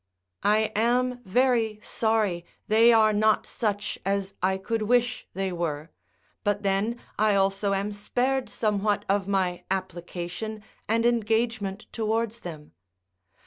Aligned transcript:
I 0.41 0.71
am 0.75 1.21
very 1.25 1.79
sorry 1.83 2.43
they 2.67 2.91
are 2.91 3.13
not 3.13 3.45
such 3.45 3.99
as 4.03 4.33
I 4.41 4.57
could 4.57 4.81
wish 4.81 5.27
they 5.35 5.51
were, 5.51 5.91
but 6.43 6.63
then 6.63 6.99
I 7.19 7.35
also 7.35 7.73
am 7.73 7.91
spared 7.91 8.49
somewhat 8.49 9.05
of 9.07 9.27
my 9.27 9.63
application 9.69 10.63
and 10.87 11.05
engagement 11.05 11.81
towards 11.93 12.39
them. 12.39 12.71